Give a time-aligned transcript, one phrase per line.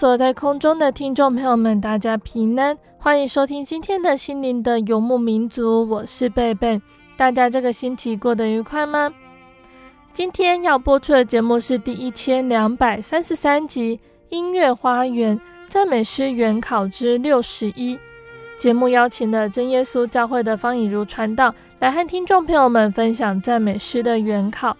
[0.00, 6.80] 所在空中的听众朋友们，大家平安，欢迎收听今天的心灵的游牧民族，我是贝贝。
[7.18, 9.12] 大家这个星期过得愉快吗？
[10.14, 13.98] 今天要播出的节目是第一千两百三十三集
[14.30, 17.94] 《音乐花园赞美诗原考之六十一》。
[18.56, 24.74] 节目邀请了真耶稣教会的方以如传道来和听众朋友们分享赞美诗的原考。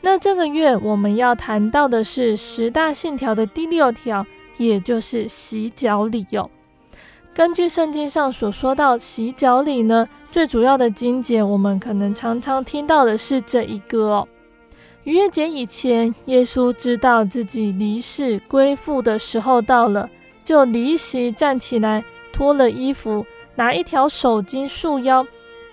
[0.00, 4.24] 那这个月我们要谈到的是十大信条的第六条，
[4.56, 6.50] 也就是洗脚礼哟。
[7.34, 14.28] 根据圣经上所说到洗脚礼呢，最主要的经节，我们可能常常听到的是这一个哦。
[15.04, 20.08] 逾越节以前，耶稣知道自己离世归父的时候到了，
[20.44, 25.26] 就离席站起来，脱了衣服，拿一条手巾束腰，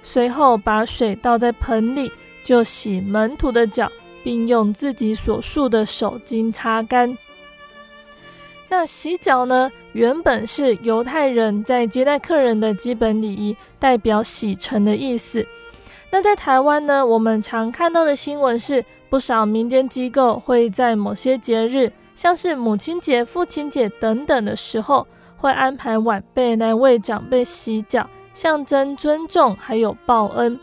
[0.03, 2.11] 随后把水倒在盆里，
[2.43, 3.91] 就洗门徒的脚。
[4.25, 7.15] 并用自己所束的手巾擦干。
[8.67, 15.45] 那洗脚呢，原本是犹太人在接待客人的基本礼仪，代表洗尘的意思。
[16.09, 25.05] 那在台湾呢，我们常看到的新闻是，不少民间机构会在某些节日，像是母亲节、父亲节等等的时候，
[25.37, 30.59] 会安排晚辈来为长辈洗脚，象征尊重还有报恩。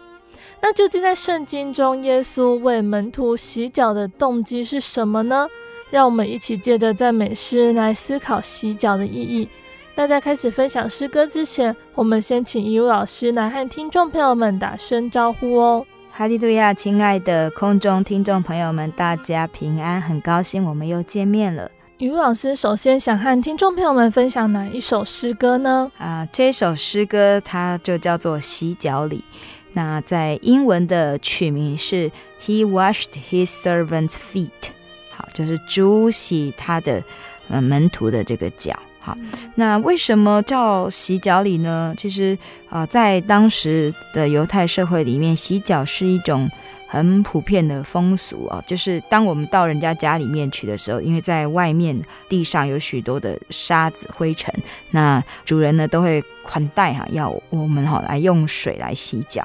[0.64, 5.48] 那究竟在圣经中，耶稣为门徒洗脚的动机是什么呢？
[5.90, 9.48] 让我们一起借着赞美诗来思考洗脚的意义。
[9.96, 15.84] 那在开始分享诗歌之前，我们先请以如老师来和听众朋友们打声招呼哦。
[16.12, 21.68] 哈利路亚，亲爱的空中听众朋友们，大家平安，很高兴我们又见面了。
[21.98, 25.90] 雨露老师首先想和听众朋友们分享哪一首诗歌呢？
[25.98, 29.24] 啊，这首诗歌它就叫做洗脚礼。
[29.72, 32.10] 那在英文的取名是
[32.44, 34.70] He washed his servants' feet，
[35.10, 37.02] 好，就是主洗他的
[37.48, 38.78] 呃门徒的这个脚。
[39.00, 39.16] 好，
[39.56, 41.94] 那为什么叫洗脚礼呢？
[41.98, 42.38] 其实
[42.68, 46.50] 啊、呃，在当时的犹太社会里面，洗脚是一种。
[46.92, 51.98] 很普遍的风俗哦，就是当我们到人家家里面去的时候，因为在外面
[52.28, 54.54] 地上有许多的沙子灰尘，
[54.90, 59.42] 那主人呢都会款待哈，要我们哈来用水来洗脚。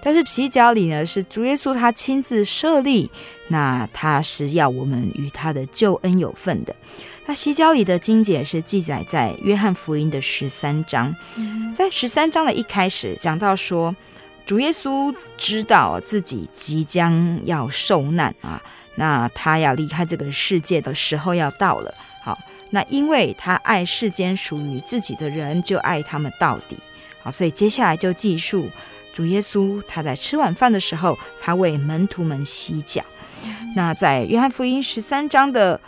[0.00, 3.10] 但是洗脚礼呢是主耶稣他亲自设立，
[3.48, 6.72] 那他是要我们与他的救恩有份的。
[7.26, 11.12] 那洗脚礼的经节是记载在约翰福音的十三章，
[11.74, 13.92] 在十三章的一开始讲到说。
[14.46, 18.62] 主耶稣知道自己即将要受难啊，
[18.96, 21.94] 那他要离开这个世界的时候要到了。
[22.22, 22.38] 好，
[22.70, 26.76] 那因为他爱世间属于自己的人，就爱他们到底。
[27.22, 28.68] 好，所以接下来就记述
[29.14, 33.02] 主耶稣他在吃晚饭的时候，他为门徒们洗脚。
[33.74, 35.80] 那在约翰福音十三章的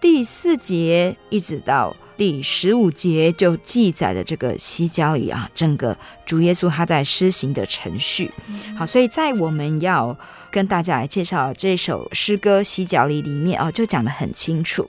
[0.00, 1.94] 第四节一直到。
[2.16, 8.30] 第十五节就记载了这个洗脚礼啊，整个主耶稣他在施行的程序。
[8.78, 10.16] 好，所以在我们要
[10.50, 14.88] 跟大家来介绍这首诗歌《洗脚礼》里面啊，就讲得很清楚。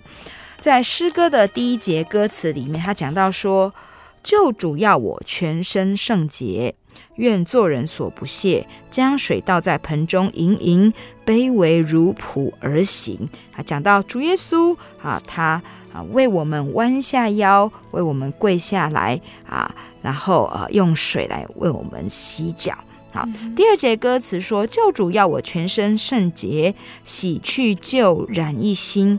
[0.62, 3.74] 在诗歌的第一节歌词里面，他讲到说
[4.26, 6.74] ：“救主要我全身圣洁。”
[7.16, 10.92] 愿做人所不屑，将水倒在盆中盈盈，
[11.26, 13.30] 卑微如仆而行。
[13.56, 15.62] 啊，讲到主耶稣啊，他
[15.94, 22.78] 啊为我们弯下腰，为我们跪下来啊，然后啊用水来为我们洗脚。
[23.14, 23.26] 好，
[23.56, 26.76] 第二节歌词说：“救主要我全身圣洁，
[27.06, 29.18] 洗去旧染一新，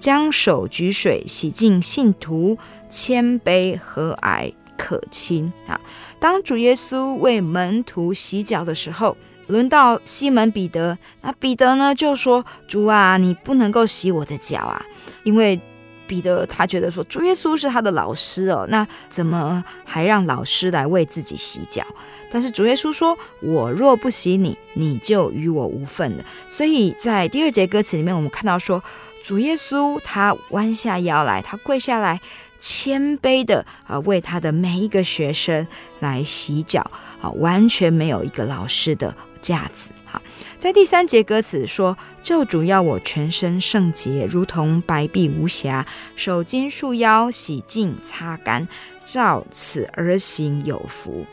[0.00, 2.58] 将手举水洗净信徒，
[2.88, 5.80] 谦卑和蔼可亲。”啊，
[6.18, 9.16] 当主耶稣为门徒洗脚的时候，
[9.46, 14.84] 轮到西门彼得，那彼得呢就说：“主啊，你不能够洗我的脚啊，
[15.24, 15.60] 因为。”
[16.08, 21.84] 彼得他觉得说，主耶稣是他的老师哦，那怎么还让老师来为自己洗脚？
[22.30, 28.80] 但是主耶稣说：“我若不洗你，你就与我无份了。”所以在第二节歌词里面，我们看到说，
[29.24, 32.20] 主耶稣他弯下腰来，他跪下来，
[32.58, 35.66] 谦卑的啊为他的每一个学生
[36.00, 39.92] 来洗脚啊，完全没有一个老师的架子。
[40.04, 40.20] 好。
[40.58, 45.86] 在第三节歌词说：“救主要我全身圣洁，如同白璧无瑕，
[46.16, 48.66] 手巾束腰，洗净擦干，
[49.04, 51.26] 照此而行有福。”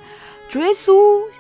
[0.50, 0.94] 主耶稣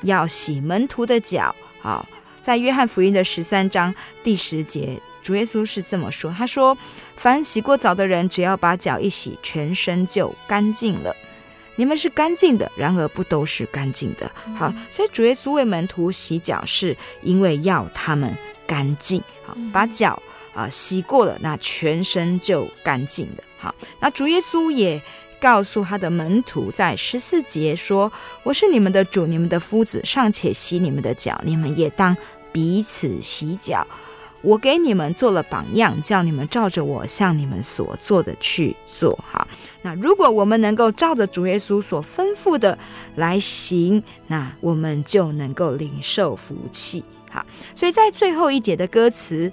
[0.03, 1.53] 要洗门徒的脚。
[1.81, 2.07] 好，
[2.39, 3.93] 在约翰福音的十三章
[4.23, 6.77] 第十节，主耶稣是这么说：“他说，
[7.15, 11.15] 凡洗过澡的人，只要把脚一洗，全身就干净了。”
[11.75, 14.29] 你们是干净的，然而不都是干净的。
[14.55, 18.37] 好，所以主耶稣为门徒洗脚，是因为要他们
[18.67, 19.19] 干净。
[19.43, 20.21] 好，把脚
[20.53, 23.43] 啊、呃、洗过了，那全身就干净了。
[23.57, 25.01] 好，那主耶稣也
[25.39, 28.11] 告诉他的门徒，在十四节说
[28.43, 32.15] ：“我是你们的主，你们的夫子，尚且洗你们的脚，你们也当
[32.51, 33.87] 彼此洗脚。”
[34.43, 39.17] 我给你们做了榜样，叫你们照着我向你们所做的去做。
[39.31, 39.47] 哈，
[39.81, 42.77] 那如果我们能够照着主耶稣所吩咐的
[43.15, 47.03] 来行，那我们就能够领受福气。
[47.31, 49.51] 好，所以在最后一节的歌词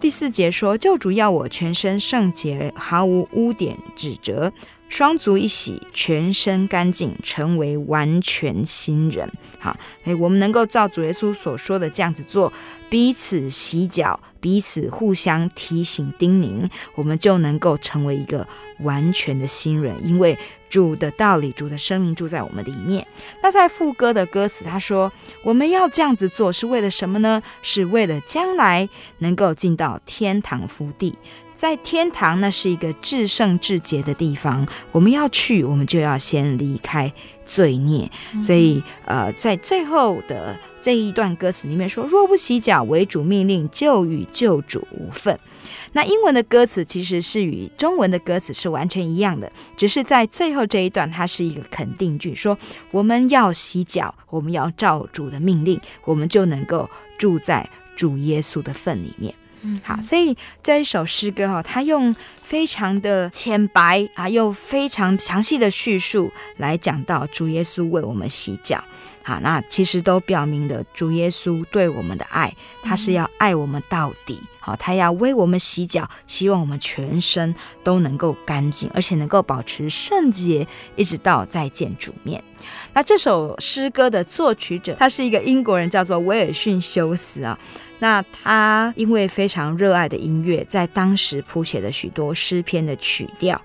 [0.00, 4.52] 第四节说：“救主要我全身圣洁，毫无污点指责。”
[4.90, 9.30] 双足一洗，全身干净，成为完全新人。
[9.58, 12.52] 好，所以我们能够照主耶稣所说的这样子做，
[12.90, 18.46] 彼此洗脚，彼此互相提醒叮咛，我们就能够成为一个
[18.80, 19.94] 完全的新人。
[20.04, 20.36] 因为
[20.68, 23.06] 主的道理、主的生命住在我们里面。
[23.42, 25.12] 那在副歌的歌词，他说
[25.44, 27.40] ：“我们要这样子做，是为了什么呢？
[27.62, 28.88] 是为了将来
[29.18, 31.16] 能够进到天堂福地。”
[31.60, 34.66] 在天堂，呢是一个至圣至洁的地方。
[34.92, 37.12] 我们要去，我们就要先离开
[37.44, 38.10] 罪孽。
[38.42, 45.38] 所以，呃，在最后的这一段歌词里面说：“若不洗脚，为主命令，就与救主无份。”
[45.92, 52.56] 那英文的歌词其实是与中文的歌词是完全一样的，只是在最后这一段，它是一个肯定句，说
[52.90, 59.34] 我们要洗脚，我们要照主的命令，我们就能够住在主耶稣的份里面。
[59.62, 68.82] 嗯，好，所以这一首诗歌哈，它用非常的浅白啊，又非常详细的叙述来讲到主耶稣为我们洗脚。
[69.22, 74.40] 好，那其实都表明了主耶稣对我们的爱，他是要爱我们到底。
[74.60, 77.54] 好，他要为我们洗脚，希望我们全身
[77.84, 80.66] 都能够干净，而且能够保持圣洁，
[80.96, 82.42] 一直到再见主面。
[82.94, 87.58] 那这首诗歌的作曲者，他是一个英国人，叫做威尔逊休斯啊。
[88.00, 93.60] 那他因为非常热爱的音乐，在当时谱写了许多诗篇的曲调。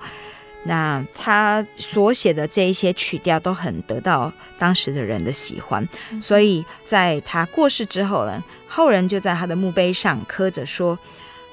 [0.67, 5.87] 那他所写的这一些曲调都很得到当时的人的喜欢，
[6.19, 10.97] 所以在他过世之后呢，后人就在他的墓碑上刻着说：“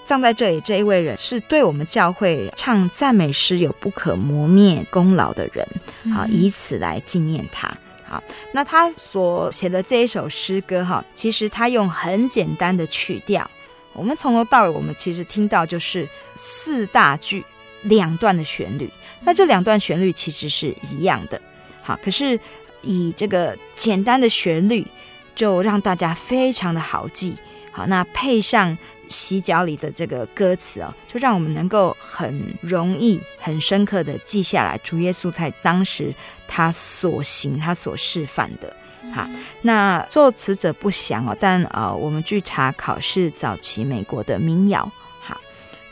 [0.03, 5.69] 葬在这里这一位人是对我们教会唱赞美诗有不可磨灭功劳的人，
[6.15, 7.71] 好，以此来纪念他。”
[8.13, 13.51] 好，那他所写的这一首诗歌哈，其实他用很简单的曲调，
[13.95, 17.43] 我们从头到尾我们其实听到就是四大句。
[17.87, 18.89] 两段的旋律，
[19.23, 21.43] 那这两段旋律其实是一样的，
[21.83, 22.39] 好，可是
[22.83, 24.87] 以这个简单的旋律，
[25.35, 27.35] 就让大家非常的好记，
[27.73, 28.79] 好，那配上
[29.13, 36.13] 洗脚里的这个歌词哦，就让我们能够很容易、很深刻的记下来，主耶稣在当时
[36.49, 38.75] 他所行、他所示范的，
[39.15, 39.29] 好，
[39.61, 44.91] 那作词者不详哦，但呃，我们据查考是早期美国的民谣。
[45.21, 45.39] 好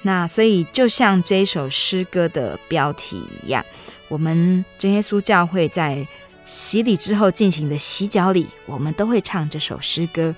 [0.02, 3.64] 那所以，就像这首诗歌的标题一样，
[4.08, 6.06] 我们真耶稣教会在
[6.44, 10.34] 洗礼之后进行的洗脚礼，我们都会唱这首诗歌。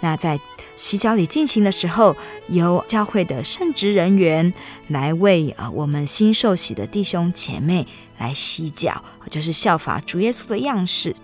[0.00, 0.38] 那在
[0.76, 2.14] 洗脚礼进行的时候，
[2.48, 4.54] 由教会的圣职人员
[4.88, 7.84] 来为啊我们新受洗的弟兄姐妹
[8.18, 11.16] 来洗脚，就是效法主耶稣的样式。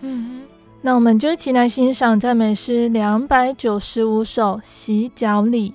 [0.00, 0.42] 嗯，
[0.80, 5.74] 那我们就一起来欣赏赞美诗两百九十五首洗脚礼。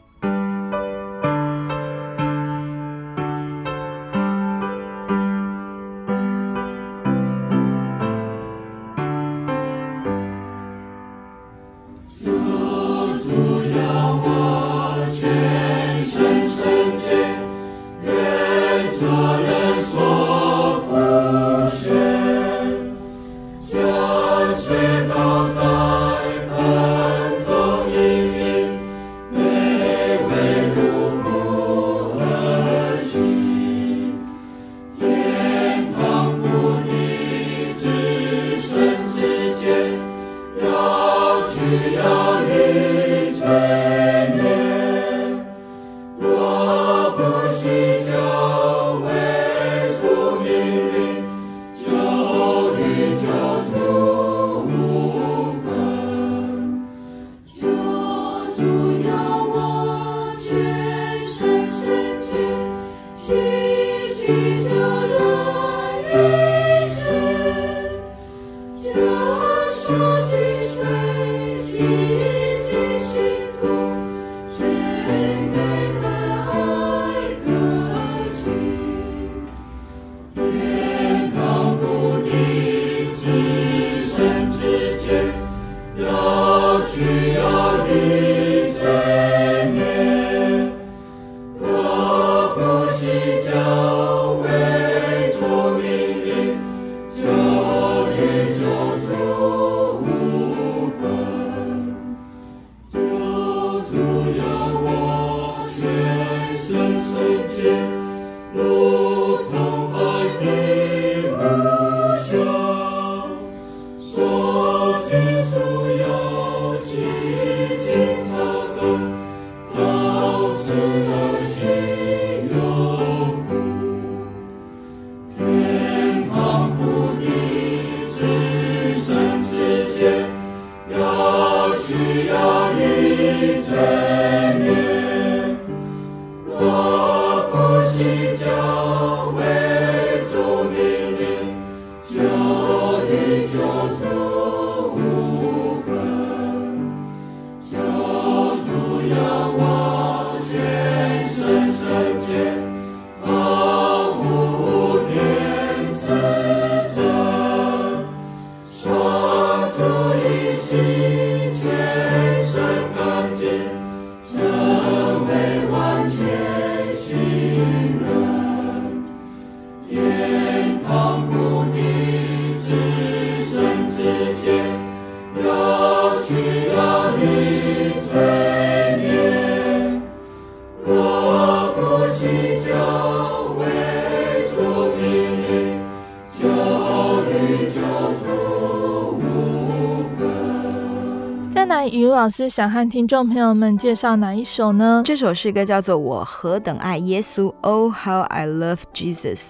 [192.25, 195.03] 老师想和听众朋友们介绍哪一首呢？
[195.05, 199.50] 这首诗歌叫做《我何等爱耶稣》，Oh how I love Jesus。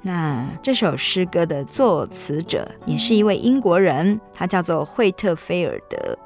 [0.00, 6.18] 那这首诗歌的作词者也是一位英国人，他叫做惠特菲尔德。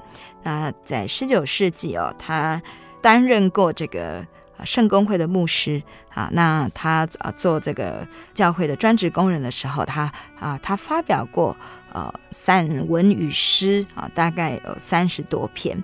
[0.42, 2.62] 那在十九世纪哦，他
[3.02, 4.25] 担任过这个
[4.65, 5.83] 圣公会的牧师
[6.15, 6.29] 啊。
[6.33, 11.57] 那他啊做这个教会的专职工人的时候，他啊他发表过。
[11.93, 15.83] 呃，散文与诗啊，大概有三十多篇。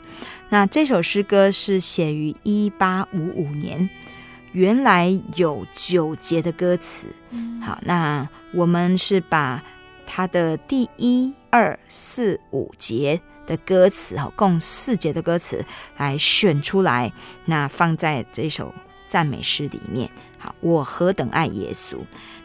[0.51, 3.89] 那这首诗歌是写于一八五五年，
[4.53, 7.09] 原来有九节的歌词。
[7.63, 9.63] 好，那我们是把
[10.07, 13.19] 它的第一、二、四、五节
[13.53, 15.65] 的歌词，哈，共四节的歌词
[15.97, 17.13] 来选出来，
[17.45, 18.73] 那放在这首
[19.09, 20.11] 赞美诗里面。
[20.39, 21.97] 好，我何等爱耶稣。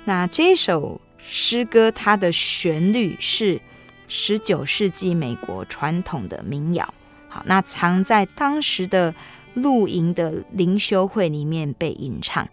[0.06, 1.00] 那这首。
[1.30, 3.60] 诗歌它的旋律是
[4.08, 6.94] 十九世纪美国传统的民谣，
[7.28, 9.14] 好，那藏在当时的
[9.54, 12.48] 露营的灵修会里面被吟唱，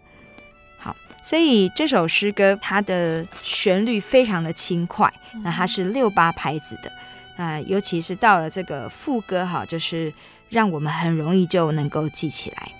[0.77, 0.93] 好，
[1.23, 6.91] 所以这首诗歌它的旋律非常的轻快，那它是六八拍子的，
[7.37, 10.13] 那尤其是到了这个副歌，哈，就是
[10.49, 12.71] 让我们很容易就能够记起来。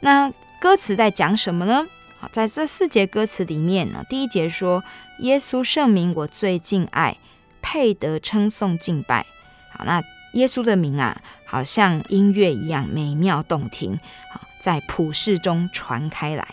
[0.00, 1.86] 那歌词在讲什么呢？
[2.18, 4.82] 好，在这四节歌词里面呢，第一节说。
[5.18, 7.16] 耶稣圣名我最敬爱，
[7.60, 9.24] 配得称颂敬拜。
[9.70, 14.00] 好，那耶稣的名啊，好像音乐一样美妙动听。
[14.32, 16.44] 好，在普世中传开来。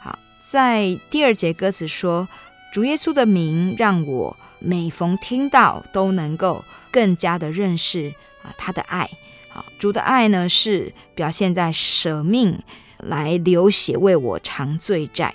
[0.00, 2.26] 好，在第二节歌词说，
[2.72, 9.10] 主耶稣的名让我每逢听到都能够更加的认识啊他的爱。
[9.48, 12.62] 好，主的爱呢是表现在舍命
[12.98, 15.34] 来流血为我偿罪债。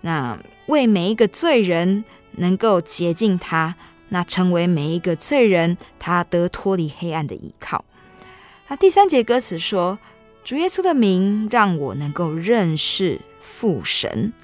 [0.00, 0.38] 那。
[0.68, 3.74] 为每一个罪人能够洁净他，
[4.10, 7.82] 那成为每一个罪人他得脱离黑暗的依靠。
[8.68, 9.98] 那第三节歌词说
[10.44, 14.34] ：“主耶稣的名让我能够认识父神，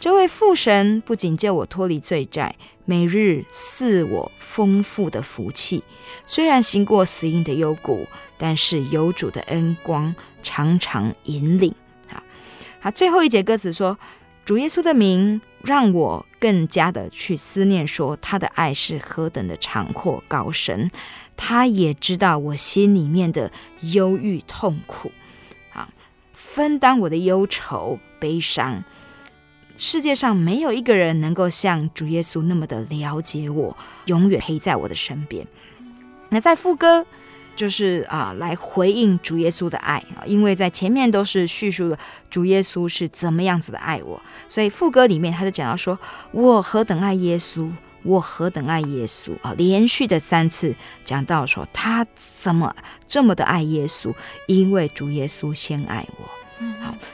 [0.00, 5.84] 这位父神不仅救我脱离罪债，每日赐我丰富的福气。
[6.26, 8.06] 虽然行过死荫的幽谷，
[8.38, 11.74] 但是有主的恩光常常引领。”
[12.10, 12.22] 啊，
[12.80, 13.98] 好，最后一节歌词说
[14.46, 20.90] ：“主耶稣的名。”让我更加的去思念，说他的爱是何等的长阔高深。
[21.36, 23.52] 他也知道我心里面的
[23.82, 25.12] 忧郁痛苦，
[25.74, 25.90] 啊，
[26.32, 28.82] 分担我的忧愁悲伤。
[29.82, 35.46] 世界上没有一个人能够像主耶稣那么的了解我，永远陪在我的身边。
[36.28, 37.06] 那在副歌，
[37.56, 44.20] 就是啊，来回应主耶稣的爱啊，因为在前面都是叙述了主耶稣是怎么样子的爱我，
[44.50, 45.98] 所以副歌里面他就讲到说
[46.32, 47.70] ：“我何等爱耶稣。”
[48.02, 49.54] 我何等爱耶稣啊！
[49.58, 52.74] 连续的三次讲到说他怎么
[53.06, 54.14] 这么的爱耶稣，
[54.46, 56.19] 因为主耶稣先爱我。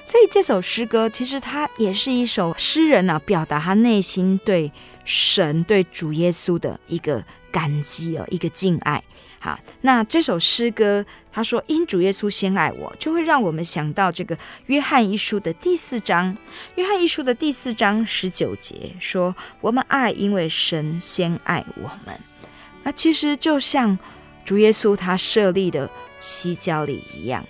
[0.05, 4.71] 所以这首诗歌其实它也是一首诗人呢、啊、表达他内心对
[5.05, 9.03] 神、对主耶稣的一个感激哦，一个敬爱。
[9.39, 16.37] 好，那这首诗歌，他说因主耶稣先爱我，就会让我们想到这个约翰一书的第四章。
[16.75, 22.19] 约翰一书的第四章十九节说：“我们爱，因为神先爱我们。”
[22.83, 23.97] 那其实就像
[24.45, 25.89] 主耶稣他设立的
[26.19, 27.45] 洗脚礼一样，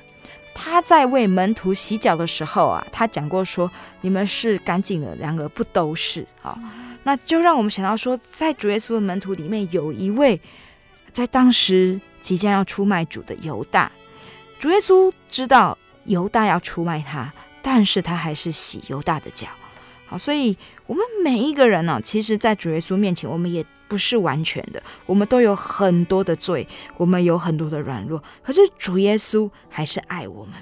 [0.59, 3.71] 他在为门徒洗脚的时候啊，他讲过说
[4.01, 6.59] ：“你们是干净的，然而不都是。”好，
[7.03, 10.41] 那就让我们想到说，在主耶稣的门徒里面有一位。
[11.13, 13.91] 在当时即将要出卖主的犹大，
[14.59, 17.33] 主耶稣知道犹大要出卖他，
[17.63, 19.49] 但是他还是洗犹大的脚。
[20.07, 20.55] 好，所以
[20.87, 26.67] 我们每一个人呢、啊，其实，在主耶稣面前，我们也不是完全的，我们都有很多的罪，
[26.97, 30.55] 我们有很多的软弱，可是主耶稣还是爱我们。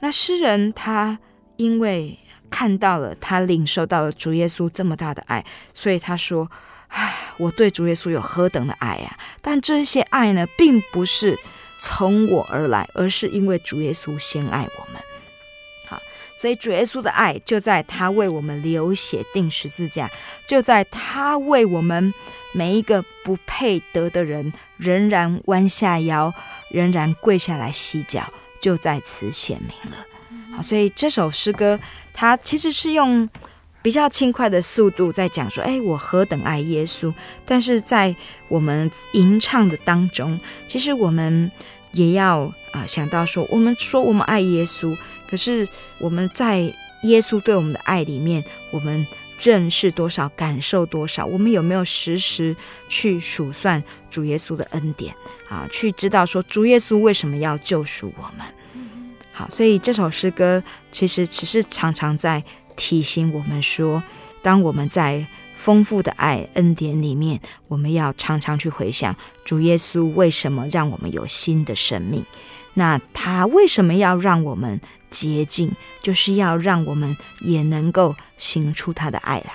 [0.00, 1.18] 那诗人他
[1.56, 2.18] 因为
[2.50, 5.44] 看到了，他领受到了主耶稣这么大的爱，
[5.74, 6.50] 所以他说。
[6.92, 9.16] 唉，我对主耶稣有何等的爱呀！
[9.40, 11.38] 但这些爱呢，并不是
[11.78, 15.00] 从我而来，而是因为主耶稣先爱我们。
[15.86, 16.02] 好，
[16.36, 20.10] 所以主耶稣的爱就在他为我们流血钉十字架，
[20.48, 22.12] 就在他为我们
[22.52, 26.32] 每一个不配得的人，仍然弯下腰，
[26.70, 29.98] 仍然跪下来洗脚，就在此显明了。
[30.56, 31.78] 好，所以这首诗歌，
[32.12, 33.28] 它其实是用。
[33.82, 37.10] 比较轻快的速度在讲说，哎，我何等爱耶稣！
[37.46, 38.14] 但是在
[38.46, 41.50] 我们吟唱的当中，其实我们
[41.92, 44.94] 也要啊、呃、想到说，我们说我们爱耶稣，
[45.26, 45.66] 可是
[45.98, 46.70] 我们在
[47.04, 49.06] 耶稣对我们的爱里面，我们
[49.40, 51.24] 认识多少，感受多少？
[51.24, 52.54] 我们有没有时时
[52.88, 55.14] 去数算主耶稣的恩典
[55.48, 55.66] 啊？
[55.70, 58.46] 去知道说主耶稣为什么要救赎我们？
[59.32, 62.44] 好，所以这首诗歌其实只是常常在。
[62.76, 64.02] 提醒我们说，
[64.40, 72.24] 当我们在丰富的爱恩典里面，我们要常常去回想主耶稣为什么让我们有新的生命。
[72.72, 75.72] 那他为什么要让我们洁净？
[76.02, 79.54] 就是要让我们也能够行出他的爱来。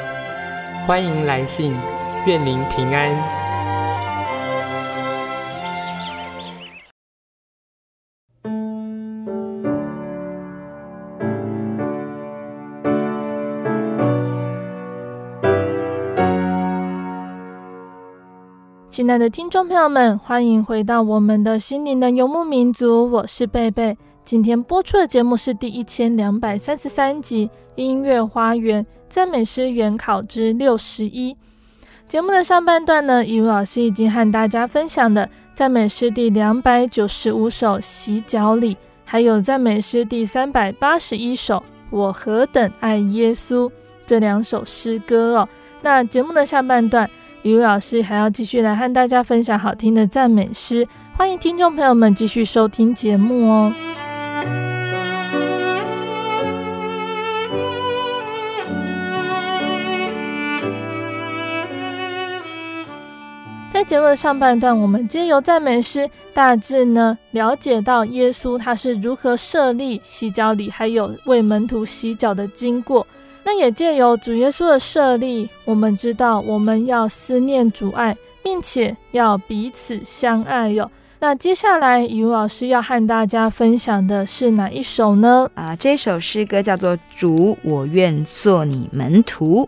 [0.87, 1.73] 欢迎来信，
[2.25, 3.15] 愿您平安。
[18.89, 23.95] 亲爱的听众朋友们，欢迎回到我们的心灵的游牧民族，我是贝贝。
[24.25, 31.33] 今天播出的节目是第一千两百三十三集《音乐花园赞美诗原考之六十一》。
[32.07, 41.57] 节目的上半段呢，一位老师已经和大家分享了赞美诗第两百九十五首《洗脚礼》，还有赞美诗第三百八十一首
[41.89, 43.67] 《我何等爱耶稣》
[44.07, 45.49] 这两首诗歌哦。
[45.81, 47.09] 那节目的下半段，
[47.43, 53.73] 一位老师还要继续来和大家分享好听的赞美诗，欢迎听众朋友们继续收听节目哦。
[63.91, 73.05] 节目的上半段，我们借由赞美诗，大致呢了解到耶稣他是如何设立洗脚礼，还有为门徒洗脚的经过。
[73.43, 80.89] 那也借由主耶稣的设立，我们知道我们要思念主爱，并且要彼此相爱哟。
[81.19, 85.49] 那接下来，雨露老师要和大家分享的是哪一首呢？
[85.53, 89.63] 啊，这首诗歌叫做《主，我愿做你门徒》。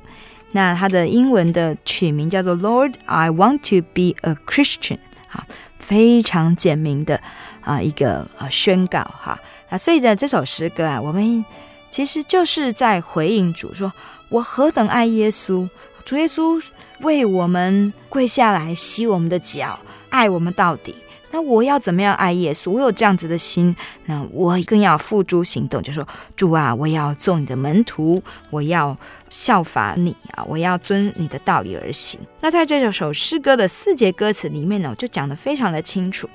[0.53, 5.43] 那它的英文的取名叫做 Lord, I want to be a Christian，好，
[5.79, 7.19] 非常简明的
[7.61, 9.37] 啊一个呃宣告哈。
[9.69, 11.43] 那所以呢，这首诗歌啊，我们
[11.89, 13.91] 其实就是在回应主说，
[14.29, 15.67] 我何等爱耶稣，
[16.05, 16.63] 主耶稣
[17.01, 20.95] 为我们跪下来洗我们的脚，爱我们到底。
[21.33, 22.69] 那我要怎么样爱耶稣？
[22.69, 25.81] 我有这样子的心，那我更要付诸行动。
[25.81, 28.95] 就说主啊，我要做你的门徒，我要
[29.29, 32.19] 效法你啊，我要遵你的道理而行。
[32.39, 36.29] 那在这首诗歌的四节歌词里面呢，就讲得非常的清楚。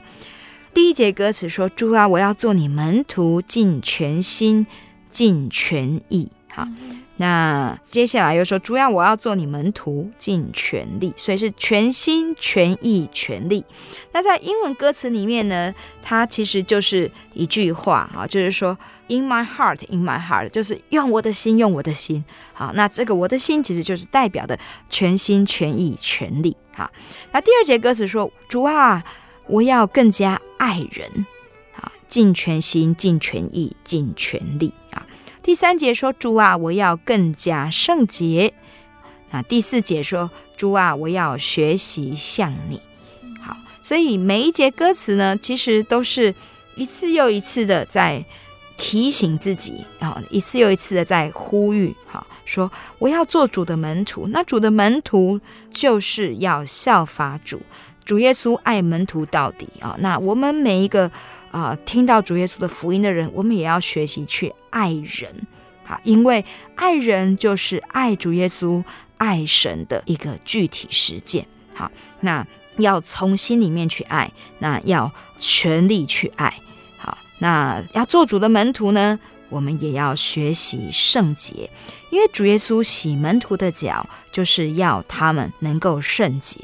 [0.74, 4.66] 第一节歌词说：“主啊，我要做你门徒，尽全心，
[5.08, 6.66] 尽全意。”好，
[7.20, 13.64] 那接下来又说，主啊，我要做你门徒，尽全力，所以是全心全意全力。
[14.12, 18.78] 那在英文歌词里面呢，它其实就是一句话啊，就是说
[19.08, 22.24] In my heart, in my heart，就是用我的心，用我的心。
[22.52, 24.56] 好，那这个我的心其实就是代表的
[24.88, 26.56] 全心全意全力。
[26.72, 26.88] 哈，
[27.32, 29.02] 那第二节歌词说，主啊，
[29.48, 31.26] 我要更加爱人，
[31.74, 34.72] 啊，尽全心，尽全意，尽全力。
[35.48, 38.52] 第三节说：“主啊，我要更加圣洁。”
[39.32, 42.82] 那第四节说：“主啊，我要学习像你。”
[43.40, 46.34] 好，所以每一节歌词呢，其实都是
[46.76, 48.22] 一次又一次的在
[48.76, 54.28] 提醒自己，啊，一次又一次的在呼吁，好，说我要做主的门徒。
[54.28, 55.40] 那主的门徒
[55.72, 57.62] 就是要效法主，
[58.04, 59.96] 主耶稣爱门徒到底啊。
[60.00, 61.10] 那我们每一个。
[61.50, 65.46] 啊、呃，听到主耶稣的福音的人，我们也要学习去爱人，
[65.84, 68.82] 好，因为爱人就是爱主耶稣、
[69.16, 71.46] 爱神的一个具体实践。
[71.74, 76.52] 好，那要从心里面去爱，那要全力去爱。
[76.96, 81.70] 好，那要做主的门徒呢，我们也要学习圣洁，
[82.10, 86.58] 因为主耶稣洗门徒的脚，就是要他们能够圣洁。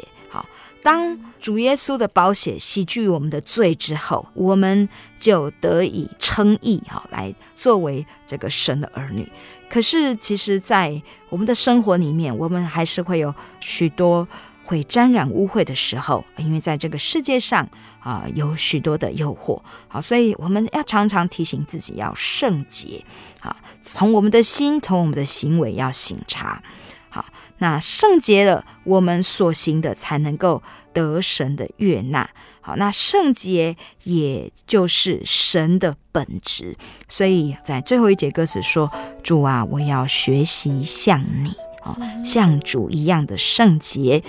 [0.84, 4.86] 当主耶稣的宝血洗去我们的罪之后，我们
[5.18, 9.26] 就得以称义，哈，来作为这个神的儿女。
[9.70, 14.28] 可是，其实，在我们的生活里面，我们还是会有许多
[14.62, 17.66] 会沾染污秽的时候，因为在这个世界上
[18.00, 23.02] 啊，有许多的诱惑，好，所以我们要常常提醒自己要圣洁，
[23.40, 26.62] 啊，从我们的心，从我们的行为要省察。
[27.58, 30.62] 好，那圣洁了，我们所行的才能够
[30.92, 32.28] 得神的悦纳。
[32.60, 36.76] 好，那圣洁也就是神的本质。
[37.08, 38.90] 所以在最后一节歌词说
[39.22, 41.50] ：“主啊，我要学习像你，
[41.84, 44.22] 哦，像主一样的圣洁。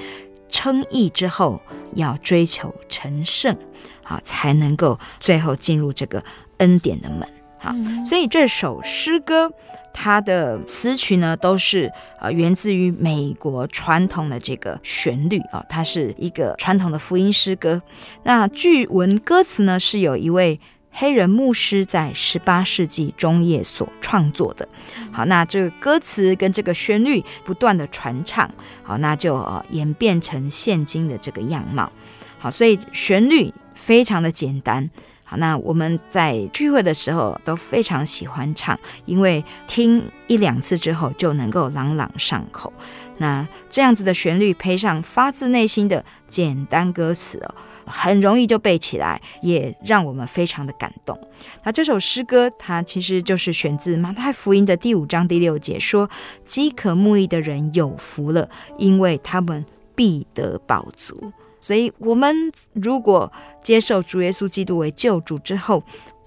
[0.49, 1.61] 称义之后，
[1.95, 3.57] 要追求成圣，
[4.03, 6.23] 好，才能够最后进入这个
[6.57, 7.27] 恩典的门。
[7.65, 7.73] 好，
[8.05, 9.51] 所以这首诗歌。”
[9.97, 17.81] 它的词曲呢，都是呃源自于美国传统的这个旋律啊，它是一个传统的福音诗歌。
[18.23, 20.59] 那据闻歌词呢，是有一位
[20.91, 24.67] 黑人牧师在十八世纪中叶所创作的。
[25.13, 28.51] 好，那这个歌词跟这个旋律不断的传唱，
[28.83, 31.89] 好，那就呃演变成现今的这个样貌。
[32.37, 34.89] 好，所以旋律非常的简单。
[35.27, 42.71] 好，那我们在聚会的时候都非常喜欢唱，因为听一两次之后就能够朗朗上口。
[43.17, 47.55] 那这样子的旋律配上发自内心的简单歌词哦，
[47.87, 51.19] 很容易就背起来，也让我们非常的感动。
[51.63, 56.07] 那这首诗歌它其实就是选自马太福音的第五章第六节，说
[56.45, 61.31] ：“饥渴慕义的人有福了，因为他们必得饱足。”
[61.65, 63.31] 所以，我们如果
[63.63, 65.81] 接受主耶稣基督为救主之后，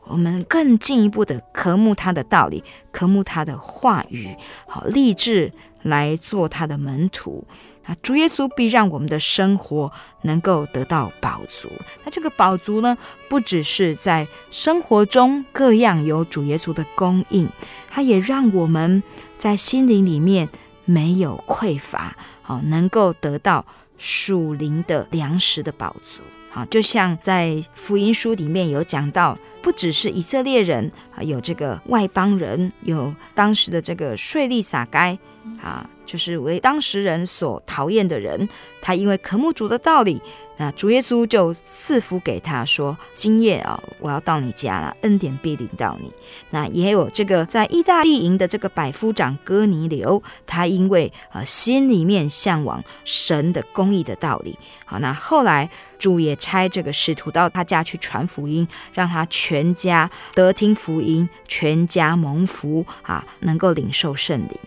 [0.09, 4.35] 我们更进一步的渴慕他的道理，渴慕他的话语，
[4.67, 7.47] 好立志来做他的门徒
[7.85, 7.95] 啊！
[8.03, 11.69] 主耶稣必让我们的生活能够得到饱足。
[12.03, 12.99] 那这个饱足呢，
[13.29, 17.49] 不只是在生活中各样有主耶稣的供应，
[17.89, 19.01] 他也让我们
[19.39, 20.49] 在心灵里面
[20.85, 23.65] 没有匮乏，好能够得到。
[23.99, 35.19] 属灵的粮食的宝足，好，就像在福音书里面有讲到，不只是以色列人啊，有这个外邦人，有当时的这个税利撒该
[35.61, 38.49] 啊，就是为当时人所讨厌的人，
[38.81, 40.23] 他因为渴慕主的道理。
[40.61, 46.13] 那主耶稣就赐福给他说：“今夜啊，我要到你家了，恩典必临到你。”
[46.51, 64.59] 那也有这个在意大利营的这个百夫长哥尼流，他因为啊心里面向往神的公义的道理，好，那后来主也差这个使徒到他家去传福音，让他全家得听福音，全家蒙福啊，能够领受圣灵。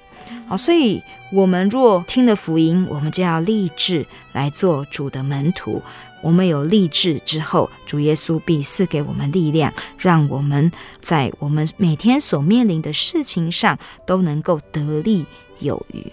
[0.48, 5.82] 好，所以我们若听了福音，我们就要立志来做主的门徒。
[6.22, 15.26] 我们有立志之后，主耶稣必赐给我们力量，让我们在我们每天所面临的事情上都能够得力
[15.60, 16.06] 有余。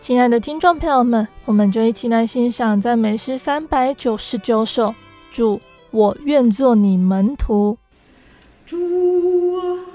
[0.00, 4.92] 亲爱的听众朋友们，我们就一起来欣赏赞美诗三百九十九首。
[5.30, 5.60] 主，
[5.92, 7.78] 我愿做你门徒。
[8.66, 8.76] 主
[9.56, 9.91] 啊。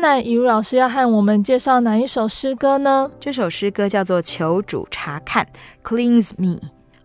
[0.00, 3.10] 来以如老师要和我们介绍哪一首诗歌呢？
[3.20, 5.46] 这首诗歌叫做《求主查看》
[5.88, 6.58] ，cleans Me。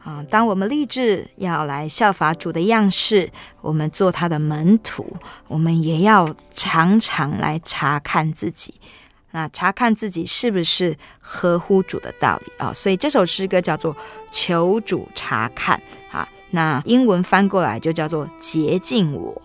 [0.04, 3.30] 啊，当我们立志要来效法主的样式，
[3.62, 5.06] 我们做他的门徒，
[5.48, 8.74] 我们也要常常来查看自己。
[9.32, 12.74] 那查看自己是不是合乎主的道理啊？
[12.74, 13.94] 所以这首诗歌叫做
[14.32, 15.80] 《求主查看》
[16.18, 16.28] 啊。
[16.50, 19.42] 那英文翻过来就叫做“洁净我”。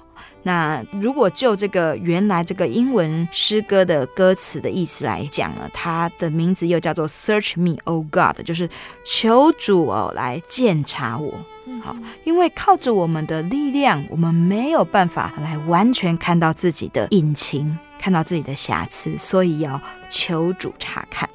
[0.46, 8.70] 那如果就这个原来这个英文诗歌的歌词的意思来讲呢，它的名字又叫做 “Search me, O God”，就是
[9.04, 11.34] 求主哦来鉴察我。
[11.82, 21.28] 好，因为靠着我们的力量，我们没有办法来完全看到自己的隐情，看到自己的瑕疵，所以要求主查看。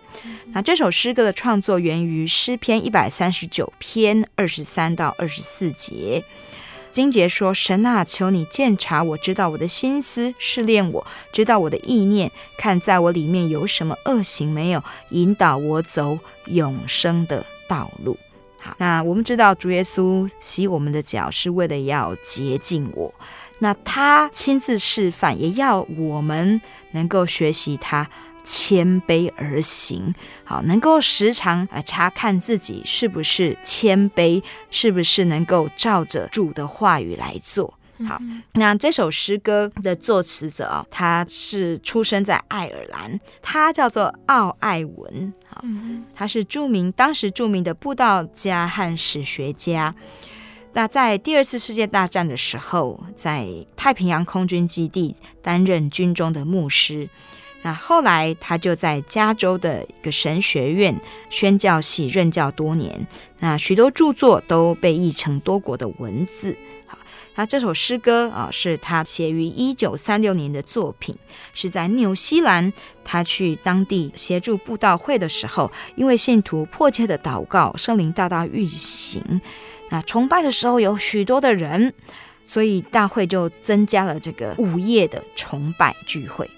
[0.53, 6.23] 那这首诗歌的创作源于诗篇一百三十九篇二十三到二十四节。
[6.91, 18.17] 金杰说：“神啊，求你鉴察我，知道我的心思，试炼我，知道我的意念，看在我里面有什么恶行没有，引导我走永生的道路。”
[18.59, 23.11] 好，那我们知道主耶稣洗我们的脚是为了要洁净我，
[23.59, 26.61] 那他亲自示范，也要我们
[26.91, 28.07] 能够学习他。
[28.43, 30.13] 谦卑而行，
[30.43, 37.73] 好，能够时常来查看自己是不是谦卑，是不是能够照着主的话语来做。
[38.07, 38.19] 好，
[38.53, 45.63] 那这首诗歌的作词者啊，他是出生在爱尔兰，他叫做奥艾文，好，
[46.15, 49.93] 他是著名当时著名的布道家和史学家。
[50.73, 57.07] 那在第二次世界大战的时候，在太平洋空军基地担任军中的牧师。
[57.63, 60.99] 那后来，他就在加州的一个神学院
[61.29, 63.05] 宣教系任教多年。
[63.39, 66.57] 那许多著作都被译成多国的文字。
[66.87, 66.97] 好，
[67.35, 71.15] 那这首诗歌啊，是他写于一九三六年的作品，
[71.53, 79.39] 是在纽西兰，他去当地协助布道会的时候，因为信徒迫切的祷告，圣灵大大运行。
[79.89, 81.93] 那崇拜的时候有许多的人，
[82.43, 86.49] 所以大会就增加了这个午夜的崇拜聚会。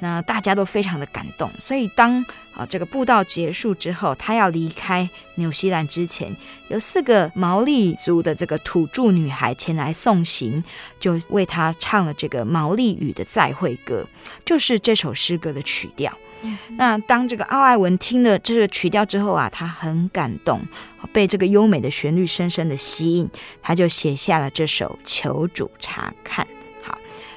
[0.00, 2.24] 那大家都非常的感动，所以当
[2.54, 6.34] 啊这个布道结束之后，他要离开纽西兰之前，
[6.68, 10.62] 有四个毛利族的这个土著女孩前来送行，
[11.00, 14.06] 就为他唱了这个毛利语的再会歌，
[14.44, 16.12] 就是这首诗歌的曲调。
[16.76, 20.60] 那当这个奥艾文听了这个曲调之后啊，他很感动，
[21.10, 23.26] 被这个优美的旋律深深的吸引，
[23.62, 26.46] 他就写下了这首《求主查看》。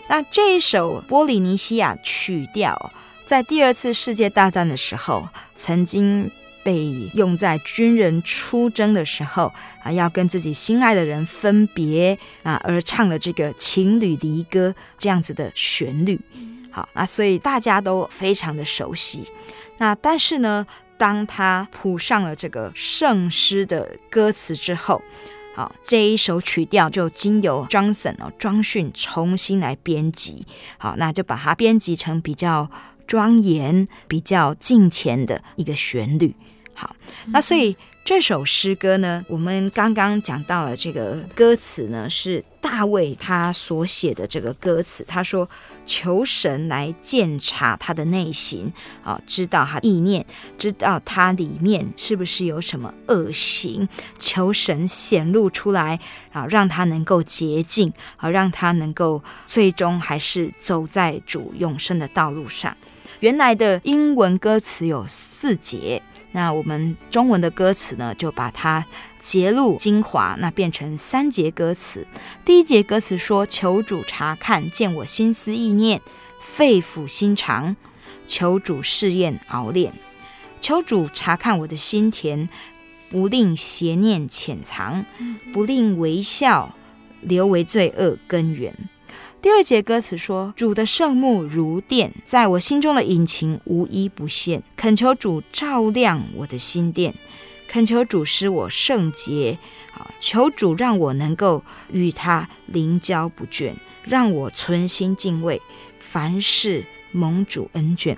[0.10, 2.92] 那这一首波利尼西亚曲调，
[3.26, 6.32] 在第二次世界大战的时候，曾经
[6.64, 9.54] 被用在军人出征的时候
[9.84, 16.20] 啊，要跟自己心爱的人分别啊，而唱的这个情侣离歌这样子的旋律。
[16.72, 19.24] 好，那所以大家都非常的熟悉。
[19.78, 20.66] 那但是呢，
[20.98, 25.02] 当他谱上了这个圣诗的歌词之后，
[25.58, 30.46] 好，这一首曲调就经由 Johnson 哦庄逊重新来编辑，
[30.78, 32.70] 好，那就把它编辑成比较
[33.08, 36.36] 庄严、比较近前的一个旋律。
[36.76, 36.96] 好，
[37.26, 37.76] 那所以。
[38.08, 45.04] 这首诗歌呢，我们刚刚讲到了这个歌词呢，是大卫他所写的这个歌词。
[45.06, 45.50] 他说
[45.86, 48.72] ：“求神来鉴察他的内心，
[49.04, 50.26] 啊，知道他意念，
[50.58, 56.00] 知道他里面是不是有什么恶行，求神显露出来，
[56.32, 62.78] 啊，让他能够洁净，啊，让他能够最终还是走在主永生的道路上。”
[63.20, 66.02] 原来的英文歌词有四节。
[66.34, 68.86] 那我们中文的歌词呢，就把它
[69.20, 72.06] 截录精华，那变成三节歌词。
[72.46, 76.02] 第一节歌词说：“求主查看，见我心思意念，
[76.40, 77.76] 肺腑心肠，
[78.28, 79.94] 求主试验熬炼，
[80.62, 82.50] 求主查看我的心田，
[83.10, 85.06] 不令邪念潜藏，
[85.54, 86.76] 不令微笑
[87.22, 88.76] 留为罪恶根源。”
[89.48, 94.62] 第二节歌词说：“主的圣目如电，在我心中的隐情无一不现。
[94.76, 97.16] 恳求主照亮我的心殿，
[97.70, 99.58] 恳求主使我圣洁。
[99.94, 103.72] 啊，求主让我能够与他灵交不倦，
[104.04, 105.62] 让我存心敬畏，
[105.98, 108.18] 凡事蒙主恩眷。”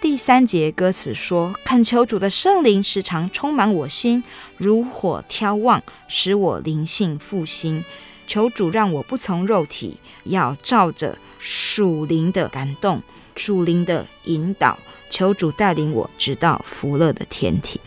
[0.00, 4.24] 第三节歌词说：“恳求主的圣灵时常充满我心，
[4.56, 7.84] 如火挑旺，使我灵性复兴。”
[8.32, 13.02] 求主让我不从肉体，要照着属灵的感动、
[13.36, 14.78] 属灵的引导。
[15.10, 17.78] 求主带领我直到福乐的天庭。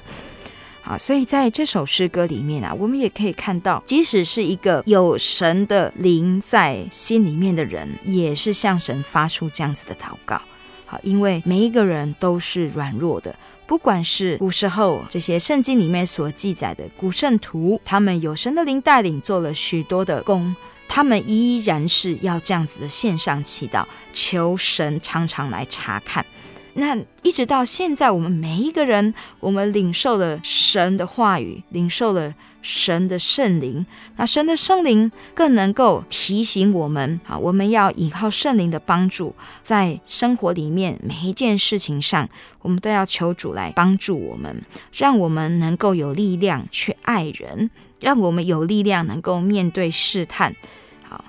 [0.84, 10.40] 好，所以在这首诗歌里面啊，我们也可以看到，即使是一个有神的灵在心里面的人，也是向神发出这样子的祷告。
[10.86, 13.36] 好，因为每一个人都是软弱的。
[13.68, 20.56] 不管是古时候这些圣经里面所记载的古圣徒，他们有神的灵带领，做了许多的工，
[20.88, 26.26] 他们依然是要这样子的线上祈祷，求神常常来查看。
[26.74, 32.34] 那一直到现在，我们每一个人，我们领受了神的话语，领受了
[32.66, 33.86] 神的圣灵。
[34.18, 42.28] 那神的圣灵更能够提醒我们啊，我们要依靠圣灵的帮助，在生活里面每一件事情上，
[42.62, 50.56] 我们都要求主来帮助我们，让我们能够有力量去爱人，让我们有力量能够面对试探。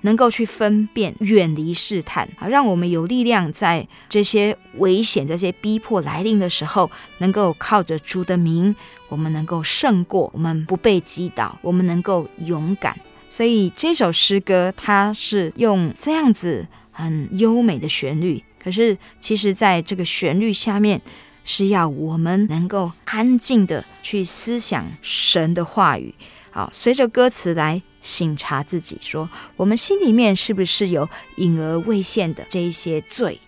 [0.03, 8.75] 能够去分辨，远离试探，啊，让我们有力量在这些危险、这些逼迫来临的时候，能够靠着主的名，
[9.09, 12.97] 我们能够胜过，我们不被击倒，我们能够勇敢。
[13.29, 21.01] 所以这首诗歌，它是用这样子很优美的旋律，可是其实在这个旋律下面，
[21.45, 26.15] 是要我们能够安静的去思想神的话语，
[26.51, 27.83] 好，随着歌词来。
[28.07, 33.41] 省察自己，说我们心里面是不是有隐而未现的这一些罪？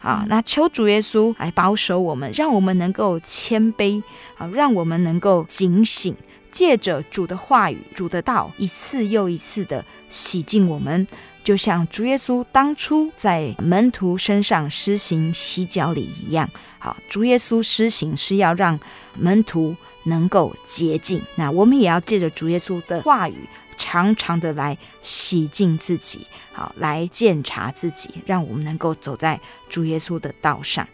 [0.00, 4.02] 啊，那求主耶稣来保守我们，让我们能够谦卑
[4.36, 6.16] 啊，让我们能够警醒，
[6.50, 11.06] 借着主的话语、主的道，一次又一次的洗净我们，
[11.44, 16.50] 就像主耶稣当初在门徒身上施行洗脚礼一样。
[16.80, 18.80] 好，主耶稣施行是要让
[19.14, 23.36] 门徒能够洁净，那我们也要借着主耶稣的话语。
[23.76, 30.86] 常常的来洗净自己，好，来检查自己，让我们能够走在主耶稣的道上。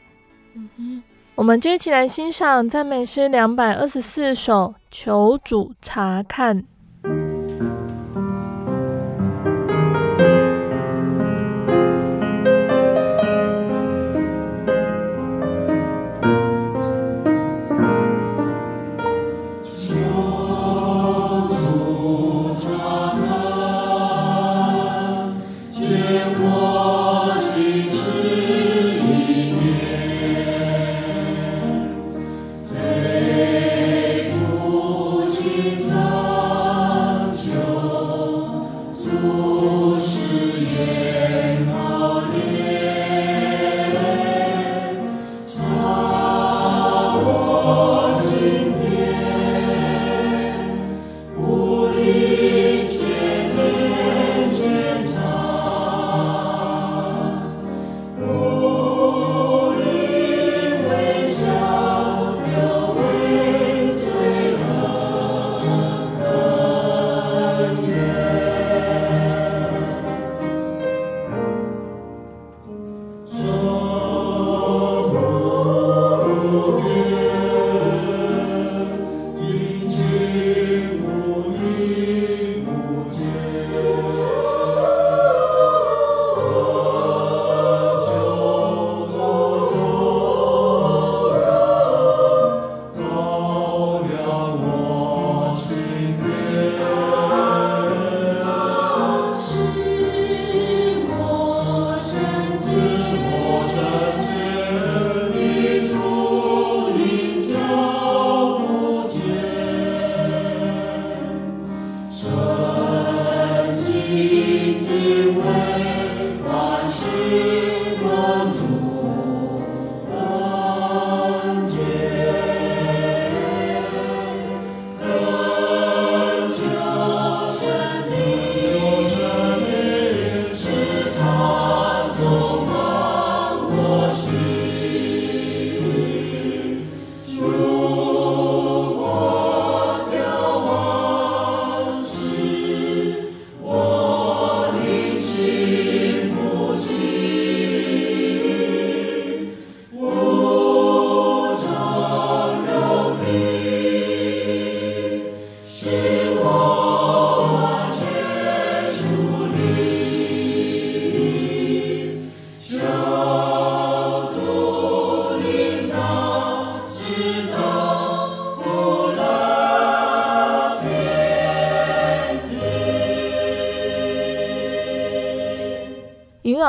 [0.55, 1.03] 嗯哼，
[1.35, 6.65] 我们就一起来欣赏赞美诗两百二十四首，求主查看。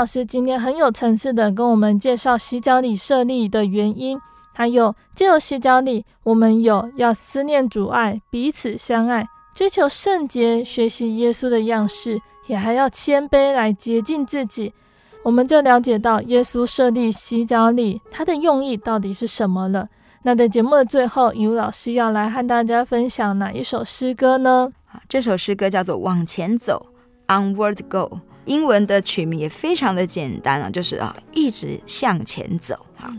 [0.03, 4.19] 老师今天很有层次的跟我们介绍洗脚礼设立的原因，
[4.53, 9.25] 还有借由洗脚礼，我们有要思念主爱，彼此相爱，
[9.55, 14.73] 追求圣洁，学习耶稣的样式，也还要谦卑来洁净自己。
[15.23, 19.87] 我们就了解到耶稣设立洗脚礼，它的用意到底是什么了。
[20.23, 24.69] 那在节目的最后，尹武老师要来和大家分享哪一首诗歌呢？
[25.07, 26.87] 这首诗歌叫做《往前走》
[27.33, 32.85] （Onward Go），英文的曲名也非常的简单啊，就是啊，一直向前走。
[32.95, 33.11] 好，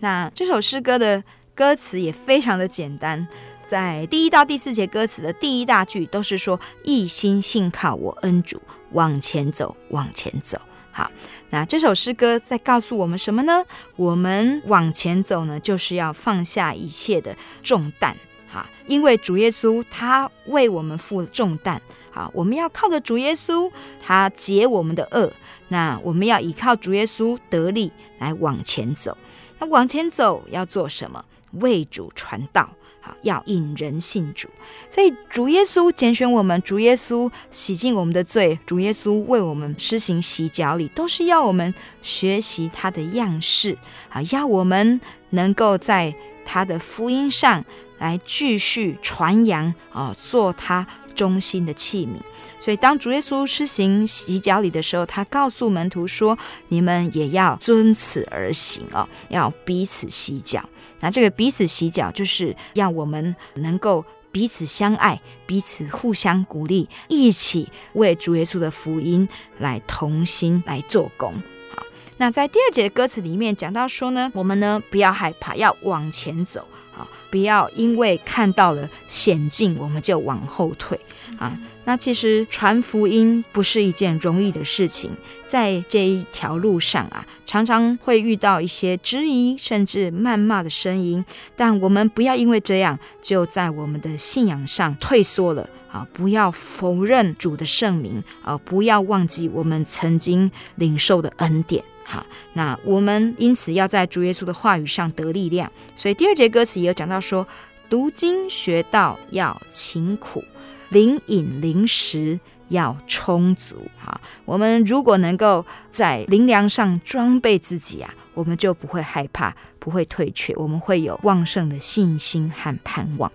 [0.00, 1.22] 那这首诗歌的
[1.54, 3.26] 歌词也非常的简单，
[3.66, 8.60] 在第一到第四节歌词的第一大句都是说“一心信靠我恩主，
[8.92, 10.60] 往前走，往前走”。
[10.90, 11.10] 好，
[11.50, 13.64] 那这首诗歌在告诉我们什么呢？
[13.96, 18.16] 我们往前走呢，就是要放下一切的重担，
[18.54, 21.82] 哈，因为主耶稣他为我们负了重担，
[22.12, 23.68] 好，我们要靠着主耶稣，
[24.00, 25.28] 他解我们的轭，
[25.68, 27.90] 那我们要依靠主耶稣得力
[28.20, 29.18] 来往前走。
[29.58, 31.24] 那往前走要做什么？
[31.54, 32.70] 为主传道。
[33.06, 34.48] 好，要引人信主，
[34.88, 43.76] 所以主耶稣拣选我们，主耶稣洗净我们的罪，主耶稣为我们施行洗脚礼，都是要我们学习他的样式，
[44.08, 44.98] 啊，要我们
[45.28, 46.14] 能够在
[46.46, 47.62] 他的福音上
[48.04, 52.18] 来继续传扬，啊，做他忠心的器皿。
[52.58, 56.38] 所以，当主耶稣施行洗脚礼的时候，他告诉门徒说
[56.68, 60.68] ：“你们也要遵此而行哦，要彼此洗脚。”
[61.00, 69.26] 那这个彼此洗脚，就是让我们能够彼此相爱，彼此互相鼓励，一起为主耶稣的福音
[69.58, 71.32] 来同心来做工。
[71.74, 71.82] 好，
[72.18, 76.66] 那在第二节的歌词里面讲到说呢，我们呢不要害怕，要往前走，
[76.96, 80.98] 好，不要因为看到了险境，我们就往后退
[81.38, 81.58] 啊。
[81.86, 85.10] 那其实传福音不是一件容易的事情，
[85.46, 91.22] 在这一条路上啊，常常会遇到一些质疑甚至谩骂的声音，
[91.54, 96.06] 但我们不要因为这样就在我们的信仰上退缩了啊！
[96.14, 98.56] 不要否认主的圣名啊！
[98.64, 101.84] 不要忘记我们曾经领受的恩典。
[102.04, 105.70] 好，那我们因此要在主耶稣的话语上得力量。
[105.96, 107.46] 所以第二节歌词也有讲到说，
[107.88, 110.44] 读经学道要勤苦。
[110.90, 112.38] 灵饮灵食
[112.68, 123.32] 要充足哈，我们如果能够在灵粮上装备自己啊，我们就不会害怕，不会退却，我们会有旺盛的信心和盼望。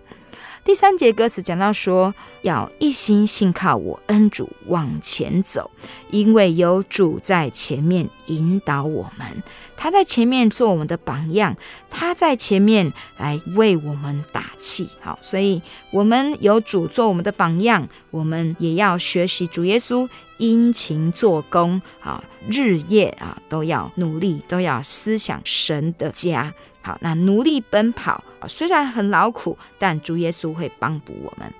[0.62, 5.70] 第三节歌词讲到说，要一心信靠我恩主往前走，
[6.10, 9.42] 因为有主在前面引导我们，
[9.74, 11.56] 他在前面做我们的榜样，
[11.88, 14.88] 他在前面来为我们打气。
[15.00, 20.06] 好，所以我们有主做我们的榜样，我们也要学习主耶稣
[20.36, 26.52] 殷勤做工，啊，日夜啊都要努力，都要思想神的家。
[26.82, 31.52] 好，那努力奔跑，虽然很劳苦，但主耶稣会帮补我们。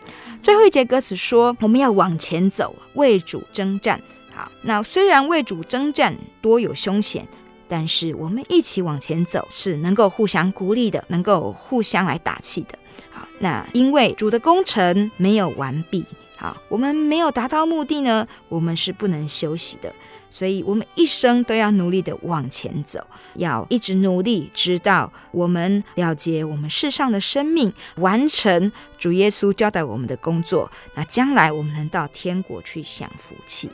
[0.43, 4.01] 最后一节歌词说，我们要往前走，为主征战。
[4.35, 7.29] 好，那虽然为主征战多有凶险，
[7.68, 12.79] 但是我们一起往前走，是能够互相鼓励的，能够互相来打气的。
[13.11, 16.07] 好，那因为主的工程没有完毕，
[16.37, 19.93] 好，我们没有达到目的呢，我们是不能休息的。
[20.31, 23.05] 所以，我们一生都要努力的往前走，
[23.35, 30.70] 要一直努力，直到我们了结我们世上的生命，完成主耶稣交代我们的工作。
[30.95, 33.68] 那将来我们能到天国去享福气。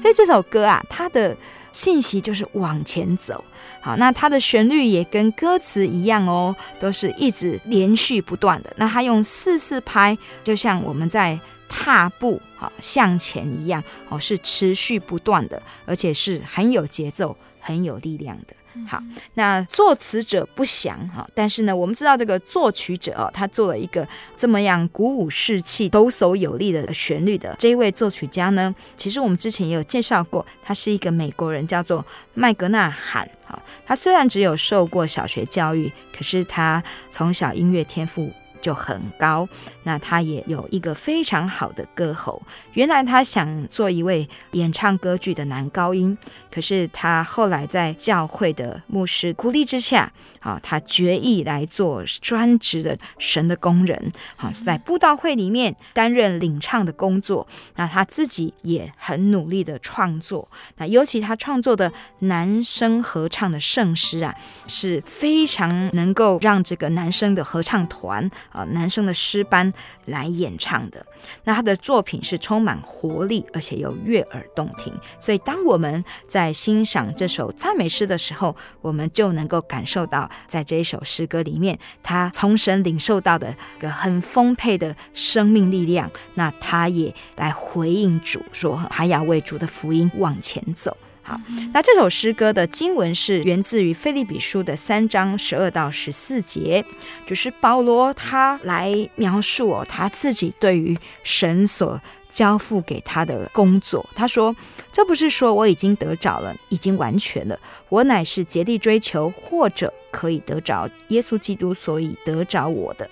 [0.00, 1.36] 所以这首歌啊，它的
[1.72, 3.44] 信息就是往前走。
[3.82, 8.72] 好，那它的旋律也跟歌词一样哦，都是一直连续不断的。
[8.76, 11.38] 那它用四四拍，就像我们在。
[11.70, 18.54] 踏步啊，向前一样哦，是持续不断的，而且是很有节奏、很有力量的。
[18.86, 19.02] 好，
[19.34, 24.06] 那作词者不详哈，但是呢，我们知道这个作曲者哦，他做了一个
[24.36, 32.04] 这么样鼓舞士气、抖擞有力的旋律的这一位作曲家呢，其实我们之前也有介绍过，他是一个美国人，叫做
[32.34, 33.28] 麦格纳罕。
[33.44, 36.80] 好，他虽然只有受过小学教育，可是他
[37.10, 38.30] 从小音乐天赋。
[38.60, 39.48] 就很高，
[39.84, 42.42] 那他也有一个非常好的歌喉。
[42.74, 46.16] 原来他想做一位演唱歌剧的男高音，
[46.50, 57.46] 可是他后来在教会的牧师鼓励之下，啊，他决意来做专职的神的工人，好，在布道会里面担任领唱的工作。
[57.76, 64.34] 那他自己也很努力的创作，那尤其他创作的男声合唱的圣诗啊，
[64.66, 68.28] 是非常能够让这个男生的合唱团。
[68.50, 69.72] 啊，男生的诗班
[70.06, 71.04] 来演唱的，
[71.44, 74.92] 那他的作品是充满活力，而且又悦耳动听。
[75.18, 86.10] 所以，当我们在欣赏这首赞美诗的时候，我们就能够感受到，在这一首诗歌里面，他从神领受到的一个很丰沛的生命力量。
[86.34, 90.96] 那他也来回应主，说他要为主的福音往前走。
[91.28, 91.38] 好，
[91.74, 96.82] 那这首诗歌的经文是源自于菲利比书的三章十二到十四节，
[97.26, 102.00] 就是保罗他来描述哦他自己对于神所
[102.30, 104.08] 交付给他的工作。
[104.14, 104.56] 他说
[104.90, 107.60] ：“这不是说我已经得着了，已经完全了，
[107.90, 113.06] 我乃是竭力追求，或者可以得着耶稣基督，所以得着我的。”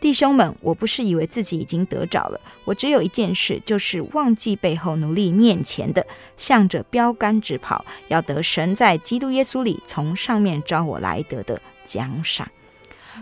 [0.00, 12.48] 弟兄们，我不是以为自己已经得着了，我只有一件事，就是忘记背后，努力面前的，向着标杆直跑，要得神在基督耶稣里从上面召我来得的奖赏。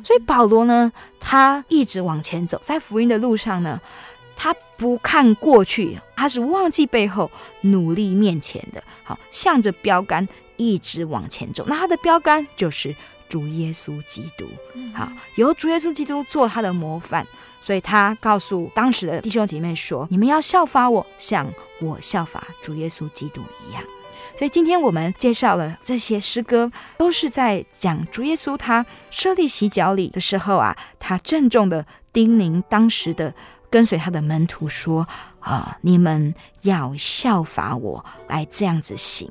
[0.05, 3.81] 所以保罗呢，他一直往前走，在福音的路上呢，
[4.37, 7.31] 他不看过去，他是忘记背后，
[7.63, 11.65] 努力面前的，好，向着标杆一直往前走。
[11.67, 12.95] 那他的标杆就是。
[13.29, 14.47] 主耶稣基督，
[14.95, 17.27] 好，由主耶稣基督做他的模范，
[17.61, 21.47] 所以他告诉当时的弟兄姐妹说：“你们要效法我，像
[21.81, 23.83] 我效法主耶稣基督一样。”
[24.39, 33.35] 所以今天我们介绍了这些诗歌，都是在讲主耶稣他设立洗脚礼的时候啊，他郑重的叮咛当时的
[33.71, 35.09] 跟随他的门徒说
[35.41, 39.31] ：“啊，你们要效法我，来这样子行。”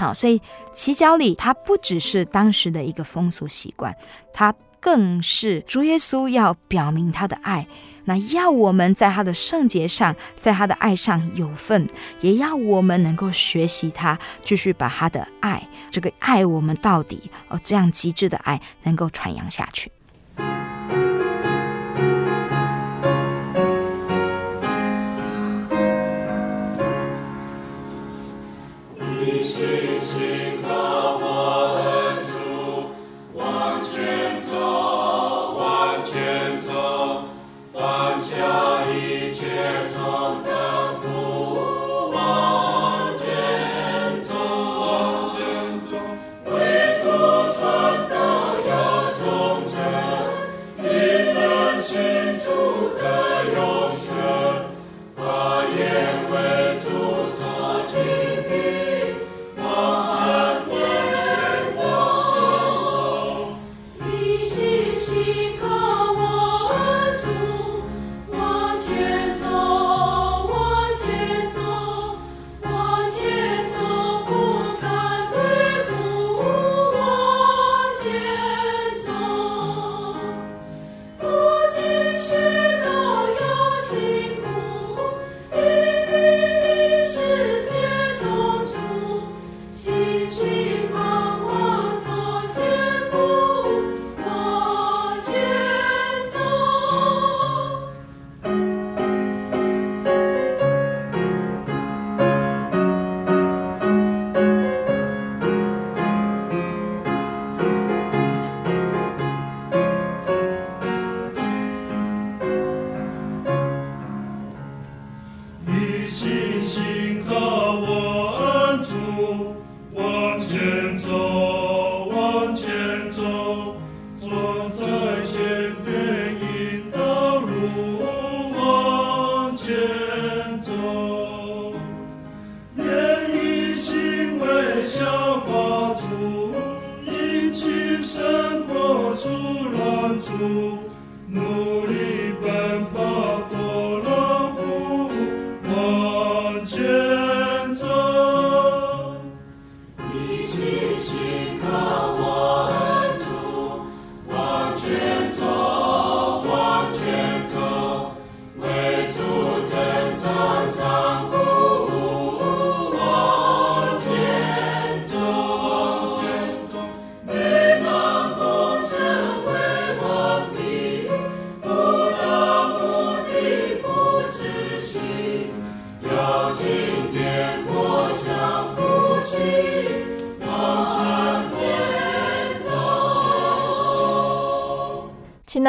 [0.00, 0.40] 好，所以
[0.72, 3.94] 洗脚礼它不只是当时的一个风俗习惯，
[4.32, 7.66] 它更是主耶稣要表明他的爱，
[8.06, 11.86] 那要我们在他的圣洁上，在他的爱上有份，
[12.22, 19.92] 也要我们能够学习他，继续把他的爱，这个爱我们到底哦，这样极致的爱能够传扬下去。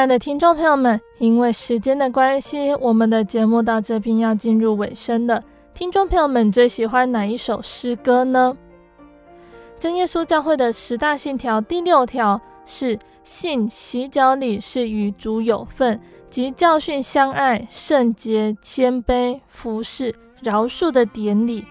[0.02, 5.44] 亲爱的听众朋友们，因为时间的关系，我们的节目到这边要进入尾声了。
[5.76, 8.58] 听众朋友们最喜欢哪一首诗歌呢？
[9.78, 21.64] 真耶稣教会的十大信条第六条是信洗脚礼是与主有份，即教训相爱、圣洁、谦卑、服侍、饶恕的典礼。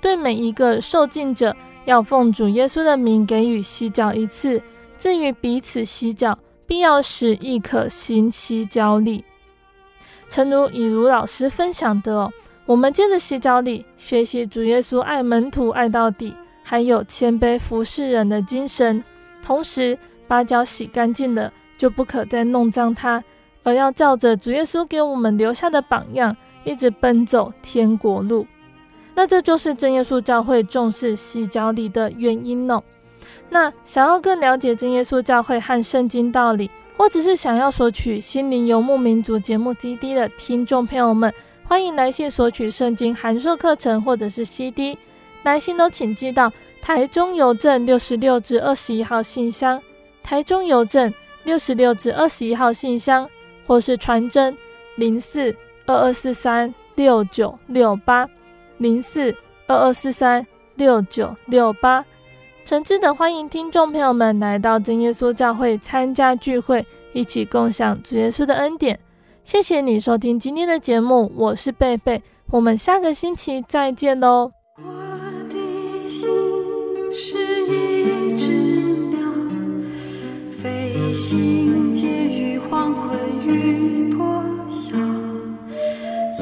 [0.00, 1.54] 对每一个受浸者，
[1.84, 4.60] 要奉主耶稣的名给予洗脚一次。
[4.98, 6.36] 至于彼此洗脚。
[6.68, 9.24] 必要时亦可行洗脚礼。
[10.28, 12.30] 诚如以如老师分享的哦，
[12.66, 19.02] 我们借着洗脚礼学习主耶稣爱门徒爱到底，还有谦卑服侍人的精神。
[19.42, 23.24] 同时，把脚洗干净了，就不可再弄脏它，
[23.64, 28.46] 而要照着主耶稣给我们留下的榜样，一直奔走天国路。
[29.14, 32.82] 那这就是真耶稣教会重视洗脚礼的原因哦。
[33.50, 41.32] 那想要更了解真耶稣教会和圣经道理，或者是想要索取心灵游牧民族节目 CD 的听众朋友们，
[41.64, 44.98] 欢迎来信索取圣经函授课程或者是 CD。
[45.44, 49.80] 来信都请寄到台中邮政六十六至二十一号信箱，
[50.22, 51.12] 台中邮政
[51.44, 53.26] 六十六至二十一号信箱，
[53.66, 54.54] 或是传真
[54.96, 58.28] 零四二二四三六九六八
[58.76, 59.34] 零四
[59.66, 62.04] 二二四三六九六八。
[62.68, 69.00] 诚挚的欢迎听众朋友们来到真耶稣教会参加聚会，一起共享主耶稣的恩典。
[69.42, 74.52] 谢谢你收听今天的节目，我是贝贝，我们下个星期再见喽。
[74.76, 74.84] 我
[75.48, 76.28] 的心
[77.10, 77.38] 是
[77.72, 78.52] 一只
[79.16, 79.18] 鸟，
[80.50, 84.94] 飞行介于黄昏与破晓，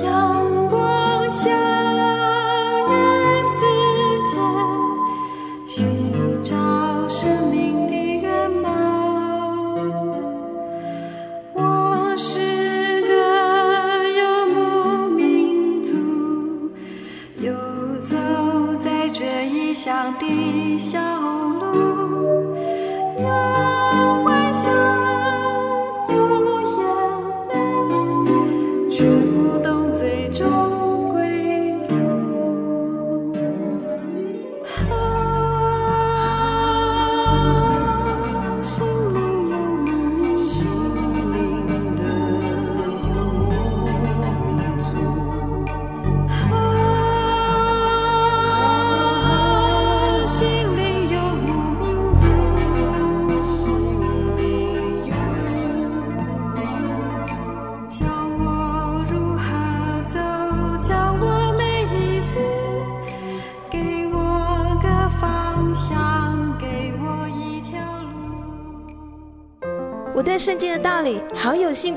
[0.03, 1.86] 阳光下。